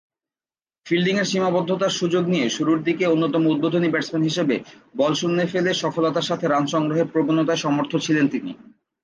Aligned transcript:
ফিল্ডিংয়ের 0.85 1.29
সীমাবদ্ধতার 1.31 1.97
সুযোগ 1.99 2.23
নিয়ে 2.27 2.47
শুরুরদিকের 2.49 3.11
অন্যতম 3.11 3.43
উদ্বোধনী 3.47 3.87
ব্যাটসম্যান 3.91 4.23
হিসেবে 4.23 4.55
বল 4.97 5.13
শূন্যে 5.13 5.45
ফেলে 5.47 5.71
সফলতার 5.73 6.27
সাথে 6.29 6.45
রান 6.47 6.65
সংগ্রহের 6.67 7.11
প্রবণতায় 7.13 7.63
সমর্থ 7.65 7.91
ছিলেন 7.97 8.25
তিনি। 8.27 8.51